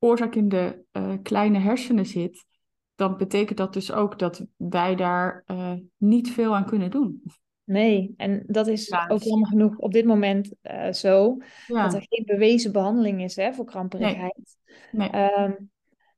oorzaak 0.00 0.34
in 0.34 0.48
de 0.48 0.84
uh, 0.92 1.12
kleine 1.22 1.58
hersenen 1.58 2.06
zit, 2.06 2.46
dan 2.94 3.16
betekent 3.16 3.58
dat 3.58 3.72
dus 3.72 3.92
ook 3.92 4.18
dat 4.18 4.46
wij 4.56 4.94
daar 4.94 5.44
uh, 5.46 5.72
niet 5.96 6.30
veel 6.30 6.56
aan 6.56 6.66
kunnen 6.66 6.90
doen. 6.90 7.22
Nee, 7.64 8.14
en 8.16 8.44
dat 8.46 8.66
is 8.66 8.88
ja, 8.88 9.06
ook 9.08 9.22
jammer 9.22 9.48
genoeg 9.48 9.76
op 9.76 9.92
dit 9.92 10.04
moment 10.04 10.54
uh, 10.62 10.92
zo. 10.92 11.36
Ja. 11.66 11.82
Dat 11.82 11.94
er 11.94 12.06
geen 12.08 12.24
bewezen 12.26 12.72
behandeling 12.72 13.22
is 13.22 13.36
hè, 13.36 13.52
voor 13.52 13.64
kramperigheid. 13.64 14.56
Nee. 14.92 15.08
nee. 15.10 15.22
Um, 15.22 15.70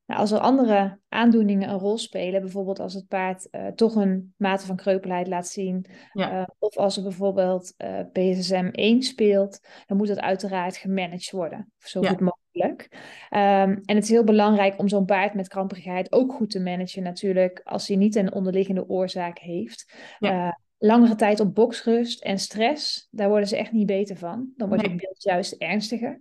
nou, 0.06 0.20
als 0.20 0.30
er 0.30 0.38
andere 0.38 0.98
aandoeningen 1.08 1.68
een 1.68 1.78
rol 1.78 1.98
spelen, 1.98 2.40
bijvoorbeeld 2.40 2.80
als 2.80 2.94
het 2.94 3.08
paard 3.08 3.48
uh, 3.50 3.66
toch 3.66 3.94
een 3.94 4.34
mate 4.36 4.66
van 4.66 4.76
kreupelheid 4.76 5.26
laat 5.26 5.48
zien, 5.48 5.86
ja. 6.12 6.40
uh, 6.40 6.46
of 6.58 6.76
als 6.76 6.96
er 6.96 7.02
bijvoorbeeld 7.02 7.74
PSSM 8.12 8.68
1 8.72 9.02
speelt, 9.02 9.60
dan 9.86 9.96
moet 9.96 10.08
dat 10.08 10.20
uiteraard 10.20 10.76
gemanaged 10.76 11.30
worden, 11.30 11.72
zo 11.78 12.00
goed 12.00 12.18
ja. 12.18 12.36
Um, 12.52 13.80
en 13.84 13.94
het 13.94 14.02
is 14.02 14.08
heel 14.08 14.24
belangrijk 14.24 14.78
om 14.78 14.88
zo'n 14.88 15.04
paard 15.04 15.34
met 15.34 15.48
kramperigheid 15.48 16.12
ook 16.12 16.32
goed 16.32 16.50
te 16.50 16.60
managen 16.60 17.02
natuurlijk, 17.02 17.60
als 17.64 17.88
hij 17.88 17.96
niet 17.96 18.14
een 18.14 18.32
onderliggende 18.32 18.88
oorzaak 18.88 19.38
heeft. 19.38 19.92
Ja 20.18 20.60
langere 20.82 21.14
tijd 21.14 21.40
op 21.40 21.54
boksrust 21.54 22.22
en 22.22 22.38
stress, 22.38 23.08
daar 23.10 23.28
worden 23.28 23.48
ze 23.48 23.56
echt 23.56 23.72
niet 23.72 23.86
beter 23.86 24.16
van. 24.16 24.52
Dan 24.56 24.68
wordt 24.68 24.82
nee. 24.82 24.92
het 24.92 25.02
beeld 25.02 25.22
juist 25.22 25.52
ernstiger. 25.52 26.20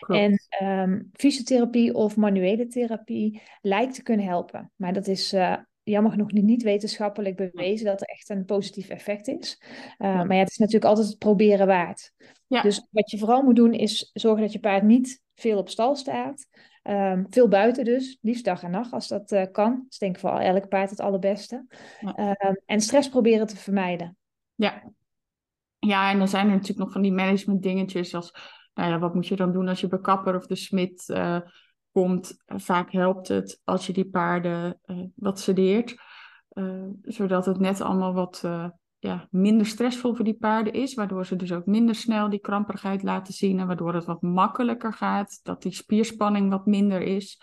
Klopt. 0.00 0.20
En 0.20 0.68
um, 0.68 1.10
fysiotherapie 1.12 1.94
of 1.94 2.16
manuele 2.16 2.66
therapie 2.66 3.42
lijkt 3.60 3.94
te 3.94 4.02
kunnen 4.02 4.26
helpen. 4.26 4.72
Maar 4.76 4.92
dat 4.92 5.06
is 5.06 5.32
uh, 5.32 5.56
jammer 5.90 6.12
genoeg 6.12 6.32
niet 6.32 6.62
wetenschappelijk 6.62 7.36
bewezen 7.36 7.86
dat 7.86 8.00
er 8.00 8.06
echt 8.06 8.28
een 8.28 8.44
positief 8.44 8.88
effect 8.88 9.28
is. 9.28 9.62
Uh, 9.62 9.76
ja. 9.98 10.24
Maar 10.24 10.36
ja, 10.36 10.42
het 10.42 10.50
is 10.50 10.56
natuurlijk 10.56 10.84
altijd 10.84 11.06
het 11.06 11.18
proberen 11.18 11.66
waard. 11.66 12.12
Ja. 12.46 12.62
Dus 12.62 12.86
wat 12.90 13.10
je 13.10 13.18
vooral 13.18 13.42
moet 13.42 13.56
doen 13.56 13.72
is 13.72 14.10
zorgen 14.14 14.42
dat 14.42 14.52
je 14.52 14.60
paard 14.60 14.82
niet 14.82 15.22
veel 15.34 15.58
op 15.58 15.68
stal 15.68 15.96
staat. 15.96 16.48
Um, 16.82 17.26
veel 17.30 17.48
buiten 17.48 17.84
dus, 17.84 18.18
liefst 18.20 18.44
dag 18.44 18.62
en 18.62 18.70
nacht 18.70 18.92
als 18.92 19.08
dat 19.08 19.32
uh, 19.32 19.42
kan. 19.52 19.70
Dat 19.70 19.92
is 19.92 19.98
denk 19.98 20.14
ik 20.14 20.20
voor 20.20 20.38
elk 20.38 20.68
paard 20.68 20.90
het 20.90 21.00
allerbeste. 21.00 21.66
Ja. 22.00 22.36
Um, 22.48 22.60
en 22.66 22.80
stress 22.80 23.08
proberen 23.08 23.46
te 23.46 23.56
vermijden. 23.56 24.16
Ja. 24.54 24.92
ja, 25.78 26.10
en 26.10 26.18
dan 26.18 26.28
zijn 26.28 26.46
er 26.46 26.52
natuurlijk 26.52 26.78
nog 26.78 26.92
van 26.92 27.02
die 27.02 27.12
management 27.12 27.62
dingetjes 27.62 28.14
als... 28.14 28.32
Nou 28.74 28.90
ja, 28.90 28.98
wat 28.98 29.14
moet 29.14 29.26
je 29.26 29.36
dan 29.36 29.52
doen 29.52 29.68
als 29.68 29.80
je 29.80 29.88
bij 29.88 30.00
kapper 30.00 30.36
of 30.36 30.46
de 30.46 30.56
smid 30.56 31.08
uh, 31.08 31.40
komt? 31.96 32.36
Vaak 32.46 32.92
helpt 32.92 33.28
het 33.28 33.60
als 33.64 33.86
je 33.86 33.92
die 33.92 34.10
paarden 34.10 34.80
uh, 34.86 35.04
wat 35.14 35.40
sedeert. 35.40 35.94
zodat 37.02 37.46
het 37.46 37.58
net 37.58 37.80
allemaal 37.80 38.14
wat 38.14 38.42
ja, 38.98 39.28
minder 39.30 39.66
stressvol 39.66 40.14
voor 40.14 40.24
die 40.24 40.36
paarden 40.36 40.72
is, 40.72 40.94
waardoor 40.94 41.26
ze 41.26 41.36
dus 41.36 41.52
ook 41.52 41.66
minder 41.66 41.94
snel 41.94 42.30
die 42.30 42.40
kramperigheid 42.40 43.02
laten 43.02 43.34
zien 43.34 43.60
en 43.60 43.66
waardoor 43.66 43.94
het 43.94 44.04
wat 44.04 44.22
makkelijker 44.22 44.92
gaat, 44.92 45.40
dat 45.42 45.62
die 45.62 45.72
spierspanning 45.72 46.50
wat 46.50 46.66
minder 46.66 47.00
is. 47.00 47.40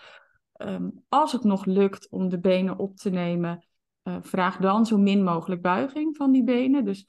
Um, 0.56 1.04
als 1.08 1.32
het 1.32 1.44
nog 1.44 1.64
lukt 1.64 2.10
om 2.10 2.28
de 2.28 2.40
benen 2.40 2.78
op 2.78 2.96
te 2.96 3.10
nemen, 3.10 3.66
vraag 4.20 4.56
dan 4.56 4.86
zo 4.86 4.98
min 4.98 5.24
mogelijk 5.24 5.62
buiging 5.62 6.16
van 6.16 6.32
die 6.32 6.44
benen. 6.44 6.84
Dus 6.84 7.08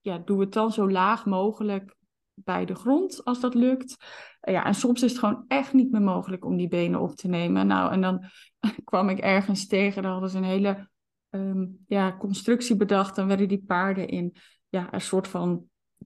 ja, 0.00 0.18
doe 0.18 0.40
het 0.40 0.52
dan 0.52 0.72
zo 0.72 0.90
laag 0.90 1.26
mogelijk 1.26 1.96
bij 2.44 2.64
de 2.64 2.74
grond 2.74 3.24
als 3.24 3.40
dat 3.40 3.54
lukt. 3.54 3.96
Uh, 4.42 4.54
ja, 4.54 4.64
en 4.64 4.74
soms 4.74 5.02
is 5.02 5.10
het 5.10 5.20
gewoon 5.20 5.44
echt 5.48 5.72
niet 5.72 5.90
meer 5.90 6.02
mogelijk 6.02 6.44
om 6.44 6.56
die 6.56 6.68
benen 6.68 7.00
op 7.00 7.14
te 7.14 7.28
nemen. 7.28 7.66
Nou, 7.66 7.92
en 7.92 8.00
dan 8.00 8.24
kwam 8.84 9.08
ik 9.08 9.18
ergens 9.18 9.66
tegen, 9.66 10.02
daar 10.02 10.12
hadden 10.12 10.30
ze 10.30 10.36
een 10.36 10.44
hele 10.44 10.88
um, 11.30 11.78
ja, 11.86 12.16
constructie 12.16 12.76
bedacht. 12.76 13.16
Dan 13.16 13.26
werden 13.26 13.48
die 13.48 13.64
paarden 13.66 14.08
in 14.08 14.36
ja, 14.68 14.92
een 14.92 15.00
soort 15.00 15.28
van 15.28 15.64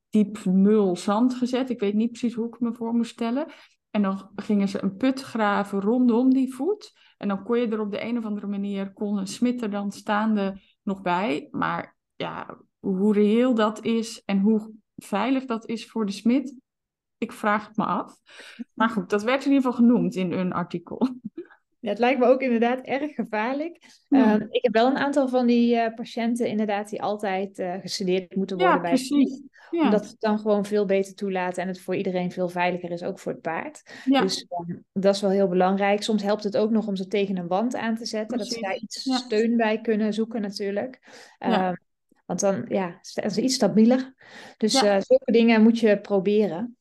diep 0.09 0.45
mul 0.45 0.97
zand 0.97 1.35
gezet. 1.35 1.71
Ik 1.71 1.81
weet 1.81 1.95
niet 1.95 2.11
precies 2.11 2.35
hoe 2.35 2.47
ik 2.47 2.61
me 2.61 2.73
voor 2.73 2.95
moest 2.95 3.11
stellen. 3.11 3.47
En 3.91 4.03
dan 4.03 4.31
gingen 4.37 4.69
ze 4.69 4.83
een 4.83 4.97
put 4.97 5.21
graven 5.21 5.81
rondom 5.81 6.31
die 6.31 6.55
voet. 6.55 6.93
En 7.17 7.29
dan 7.29 7.45
kon 7.45 7.59
je 7.59 7.69
er 7.69 7.81
op 7.81 7.91
de 7.91 8.05
een 8.05 8.19
of 8.19 8.25
andere 8.25 8.47
manier, 8.47 8.93
kon 8.93 9.17
een 9.17 9.27
smid 9.27 9.63
er 9.63 9.71
dan 9.71 9.93
staande 9.93 10.61
nog 10.83 11.03
bij. 11.03 11.49
Maar 11.51 11.97
ja, 12.17 12.59
hoe 12.79 13.13
reëel 13.13 13.55
dat 13.55 13.85
is 13.85 14.23
en 14.25 14.41
hoe 14.41 14.73
veilig 14.97 15.45
dat 15.45 15.69
is 15.69 15.87
voor 15.87 16.07
de 16.07 16.13
smid, 16.13 16.55
ik 17.19 17.33
vraag 17.33 17.67
het 17.67 17.77
me 17.77 17.85
af. 17.85 18.21
Maar 18.75 18.89
goed, 18.89 19.11
dat 19.11 19.23
werd 19.23 19.45
in 19.45 19.53
ieder 19.53 19.65
geval 19.65 19.87
genoemd 19.87 20.15
in 20.15 20.33
een 20.33 20.53
artikel. 20.53 21.09
Ja, 21.81 21.91
het 21.91 21.99
lijkt 21.99 22.19
me 22.19 22.27
ook 22.27 22.41
inderdaad 22.41 22.81
erg 22.81 23.15
gevaarlijk. 23.15 23.79
Ja. 24.09 24.37
Uh, 24.37 24.47
ik 24.51 24.63
heb 24.63 24.73
wel 24.73 24.87
een 24.87 24.97
aantal 24.97 25.29
van 25.29 25.47
die 25.47 25.75
uh, 25.75 25.95
patiënten 25.95 26.49
inderdaad 26.49 26.89
die 26.89 27.03
altijd 27.03 27.59
uh, 27.59 27.75
gestudeerd 27.81 28.37
moeten 28.37 28.57
worden 28.57 28.75
ja, 28.75 28.83
bij 28.83 28.91
precies. 28.91 29.43
Ja. 29.71 29.85
Omdat 29.85 30.07
het 30.07 30.17
dan 30.19 30.39
gewoon 30.39 30.65
veel 30.65 30.85
beter 30.85 31.15
toelaat 31.15 31.59
en 31.59 31.69
het 31.69 31.81
voor 31.81 31.97
iedereen 31.97 32.31
veel 32.33 32.49
veiliger 32.49 32.91
is, 32.91 33.03
ook 33.03 33.19
voor 33.19 33.33
het 33.33 33.41
paard. 33.41 33.83
Ja. 34.05 34.21
Dus 34.21 34.47
um, 34.69 34.85
dat 34.93 35.15
is 35.15 35.21
wel 35.21 35.31
heel 35.31 35.49
belangrijk. 35.49 36.03
Soms 36.03 36.23
helpt 36.23 36.45
het 36.45 36.57
ook 36.57 36.71
nog 36.71 36.87
om 36.87 36.97
ze 36.97 37.07
tegen 37.07 37.37
een 37.37 37.47
wand 37.47 37.75
aan 37.75 37.97
te 37.97 38.07
zetten, 38.07 38.37
precies. 38.37 38.55
dat 38.55 38.63
ze 38.63 38.69
daar 38.69 38.77
iets 38.77 39.25
steun 39.25 39.57
bij 39.57 39.81
kunnen 39.81 40.13
zoeken 40.13 40.41
natuurlijk. 40.41 41.01
Want 42.25 42.41
dan 42.41 42.65
ja, 42.69 42.99
zijn 43.01 43.31
ze 43.31 43.43
iets 43.43 43.55
stabieler. 43.55 44.15
Dus 44.57 44.73
zulke 44.79 45.33
dingen 45.33 45.63
moet 45.63 45.79
je 45.79 46.01
proberen. 46.01 46.77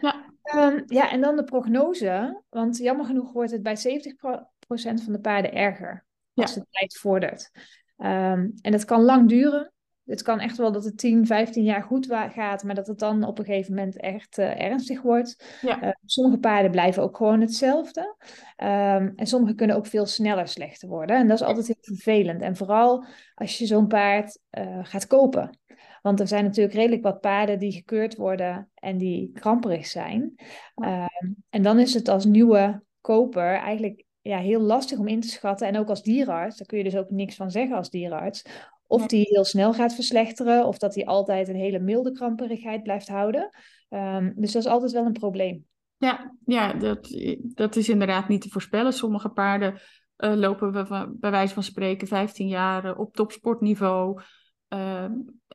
Ja. 0.00 0.24
Um, 0.54 0.82
ja, 0.86 1.10
en 1.10 1.20
dan 1.20 1.36
de 1.36 1.44
prognose. 1.44 2.42
Want 2.48 2.76
jammer 2.76 3.06
genoeg 3.06 3.32
wordt 3.32 3.50
het 3.50 3.62
bij 3.62 3.76
70% 3.76 5.02
van 5.04 5.12
de 5.12 5.20
paarden 5.20 5.52
erger 5.52 6.06
als 6.34 6.54
ja. 6.54 6.60
de 6.60 6.66
tijd 6.70 6.96
vordert. 6.96 7.50
Um, 7.96 8.54
en 8.60 8.72
dat 8.72 8.84
kan 8.84 9.02
lang 9.02 9.28
duren. 9.28 9.72
Het 10.06 10.22
kan 10.22 10.40
echt 10.40 10.56
wel 10.56 10.72
dat 10.72 10.84
het 10.84 10.98
10, 10.98 11.26
15 11.26 11.64
jaar 11.64 11.82
goed 11.82 12.06
gaat, 12.32 12.62
maar 12.62 12.74
dat 12.74 12.86
het 12.86 12.98
dan 12.98 13.24
op 13.24 13.38
een 13.38 13.44
gegeven 13.44 13.74
moment 13.74 14.00
echt 14.00 14.38
uh, 14.38 14.60
ernstig 14.60 15.02
wordt. 15.02 15.58
Ja. 15.60 15.82
Uh, 15.82 15.90
sommige 16.04 16.38
paarden 16.38 16.70
blijven 16.70 17.02
ook 17.02 17.16
gewoon 17.16 17.40
hetzelfde. 17.40 18.16
Um, 18.56 19.12
en 19.16 19.26
sommige 19.26 19.54
kunnen 19.54 19.76
ook 19.76 19.86
veel 19.86 20.06
sneller 20.06 20.48
slechter 20.48 20.88
worden. 20.88 21.16
En 21.16 21.28
dat 21.28 21.40
is 21.40 21.46
altijd 21.46 21.66
heel 21.66 21.76
vervelend. 21.80 22.42
En 22.42 22.56
vooral 22.56 23.04
als 23.34 23.58
je 23.58 23.66
zo'n 23.66 23.86
paard 23.86 24.38
uh, 24.58 24.78
gaat 24.82 25.06
kopen. 25.06 25.58
Want 26.02 26.20
er 26.20 26.28
zijn 26.28 26.44
natuurlijk 26.44 26.74
redelijk 26.74 27.02
wat 27.02 27.20
paarden 27.20 27.58
die 27.58 27.72
gekeurd 27.72 28.16
worden 28.16 28.70
en 28.74 28.98
die 28.98 29.30
kramperig 29.32 29.86
zijn. 29.86 30.34
Um, 30.74 31.36
en 31.50 31.62
dan 31.62 31.78
is 31.78 31.94
het 31.94 32.08
als 32.08 32.24
nieuwe 32.24 32.82
koper 33.00 33.54
eigenlijk 33.54 34.04
ja, 34.20 34.38
heel 34.38 34.60
lastig 34.60 34.98
om 34.98 35.08
in 35.08 35.20
te 35.20 35.28
schatten. 35.28 35.68
En 35.68 35.78
ook 35.78 35.88
als 35.88 36.02
dierenarts, 36.02 36.56
daar 36.56 36.66
kun 36.66 36.78
je 36.78 36.84
dus 36.84 36.96
ook 36.96 37.10
niks 37.10 37.34
van 37.36 37.50
zeggen 37.50 37.76
als 37.76 37.90
dierenarts. 37.90 38.44
Of 38.86 39.06
die 39.06 39.26
heel 39.28 39.44
snel 39.44 39.72
gaat 39.72 39.94
verslechteren, 39.94 40.66
of 40.66 40.78
dat 40.78 40.92
die 40.92 41.08
altijd 41.08 41.48
een 41.48 41.56
hele 41.56 41.78
milde 41.78 42.12
kramperigheid 42.12 42.82
blijft 42.82 43.08
houden. 43.08 43.50
Um, 43.88 44.32
dus 44.36 44.52
dat 44.52 44.62
is 44.62 44.70
altijd 44.70 44.92
wel 44.92 45.04
een 45.04 45.12
probleem. 45.12 45.66
Ja, 45.96 46.36
ja 46.44 46.72
dat, 46.72 47.08
dat 47.38 47.76
is 47.76 47.88
inderdaad 47.88 48.28
niet 48.28 48.40
te 48.40 48.48
voorspellen. 48.48 48.92
Sommige 48.92 49.28
paarden 49.28 49.80
uh, 50.18 50.34
lopen 50.34 50.72
we 50.72 50.86
van, 50.86 51.16
bij 51.20 51.30
wijze 51.30 51.54
van 51.54 51.62
spreken 51.62 52.06
15 52.06 52.48
jaar 52.48 52.96
op 52.96 53.14
topsportniveau. 53.14 54.20
Uh, 54.68 55.04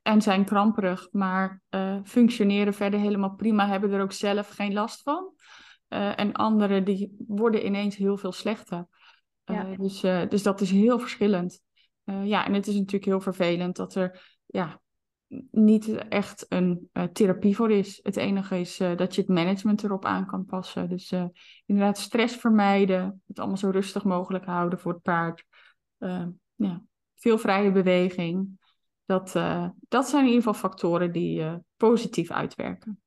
en 0.01 0.21
zijn 0.21 0.45
kramperig, 0.45 1.07
maar 1.11 1.61
uh, 1.69 1.97
functioneren 2.03 2.73
verder 2.73 3.00
helemaal 3.00 3.35
prima, 3.35 3.67
hebben 3.67 3.91
er 3.91 4.01
ook 4.01 4.11
zelf 4.11 4.50
geen 4.50 4.73
last 4.73 5.01
van. 5.01 5.33
En 6.15 6.33
anderen 6.33 6.83
die 6.83 7.15
worden 7.27 7.65
ineens 7.65 7.95
heel 7.95 8.17
veel 8.17 8.31
slechter. 8.31 8.88
Ja. 9.45 9.75
Dus, 9.77 10.00
dus 10.29 10.43
dat 10.43 10.61
is 10.61 10.71
heel 10.71 11.00
verschillend. 11.00 11.61
Ja, 12.03 12.46
en 12.46 12.53
het 12.53 12.67
is 12.67 12.75
natuurlijk 12.75 13.05
heel 13.05 13.22
vervelend 13.22 13.75
dat 13.75 13.96
er 13.96 14.39
ja, 14.46 14.81
niet 15.51 15.88
echt 16.08 16.46
een 16.50 16.89
therapie 17.13 17.55
voor 17.55 17.72
is. 17.72 18.00
Het 18.03 18.17
enige 18.17 18.60
is 18.60 18.77
dat 18.77 19.15
je 19.15 19.22
het 19.22 19.29
management 19.29 19.84
erop 19.84 20.05
aan 20.05 20.25
kan 20.25 20.46
passen. 20.46 20.89
Dus 20.89 21.13
inderdaad 21.65 21.98
stress 21.98 22.36
vermijden, 22.36 23.22
het 23.27 23.39
allemaal 23.39 23.58
zo 23.58 23.70
rustig 23.70 24.03
mogelijk 24.03 24.46
houden 24.46 24.79
voor 24.79 24.93
het 24.93 25.01
paard. 25.01 25.46
ja, 26.55 26.81
veel 27.15 27.38
vrije 27.38 27.72
beweging. 27.72 28.60
Dat, 29.05 29.31
dat 29.88 30.08
zijn 30.08 30.22
in 30.24 30.29
ieder 30.29 30.43
geval 30.43 30.70
factoren 30.70 31.12
die 31.12 31.43
positief 31.77 32.31
uitwerken. 32.31 33.01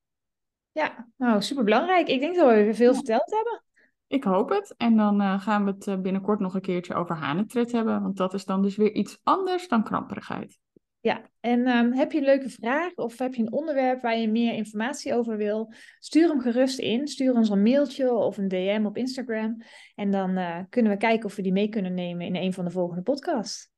Ja, 0.72 1.08
nou 1.16 1.42
super 1.42 1.64
belangrijk. 1.64 2.08
Ik 2.08 2.20
denk 2.20 2.36
dat 2.36 2.48
we 2.48 2.54
weer 2.54 2.74
veel 2.74 2.90
ja. 2.90 2.96
verteld 2.96 3.30
hebben. 3.30 3.63
Ik 4.14 4.24
hoop 4.24 4.48
het. 4.48 4.74
En 4.76 4.96
dan 4.96 5.20
uh, 5.20 5.40
gaan 5.40 5.64
we 5.64 5.74
het 5.78 6.02
binnenkort 6.02 6.40
nog 6.40 6.54
een 6.54 6.60
keertje 6.60 6.94
over 6.94 7.16
hanentred 7.16 7.72
hebben. 7.72 8.02
Want 8.02 8.16
dat 8.16 8.34
is 8.34 8.44
dan 8.44 8.62
dus 8.62 8.76
weer 8.76 8.92
iets 8.92 9.18
anders 9.22 9.68
dan 9.68 9.84
kramperigheid. 9.84 10.58
Ja, 11.00 11.30
en 11.40 11.68
um, 11.68 11.92
heb 11.92 12.12
je 12.12 12.18
een 12.18 12.24
leuke 12.24 12.48
vraag 12.48 12.94
of 12.94 13.18
heb 13.18 13.34
je 13.34 13.42
een 13.42 13.52
onderwerp 13.52 14.02
waar 14.02 14.18
je 14.18 14.28
meer 14.28 14.52
informatie 14.52 15.14
over 15.14 15.36
wil? 15.36 15.72
Stuur 15.98 16.28
hem 16.28 16.40
gerust 16.40 16.78
in. 16.78 17.08
Stuur 17.08 17.34
ons 17.34 17.48
een 17.48 17.62
mailtje 17.62 18.12
of 18.12 18.38
een 18.38 18.48
DM 18.48 18.82
op 18.86 18.96
Instagram. 18.96 19.62
En 19.94 20.10
dan 20.10 20.66
kunnen 20.68 20.92
we 20.92 20.98
kijken 20.98 21.24
of 21.24 21.36
we 21.36 21.42
die 21.42 21.52
mee 21.52 21.68
kunnen 21.68 21.94
nemen 21.94 22.26
in 22.26 22.36
een 22.36 22.52
van 22.52 22.64
de 22.64 22.70
volgende 22.70 23.02
podcasts. 23.02 23.70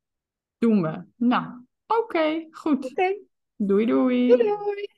Doen 0.59 0.83
we. 0.83 1.05
Nou, 1.16 1.66
Oké, 1.87 2.00
okay, 2.00 2.49
goed. 2.50 2.90
Okay. 2.90 3.21
Doei 3.57 3.87
doei. 3.87 4.28
Doei 4.28 4.43
doei. 4.43 4.88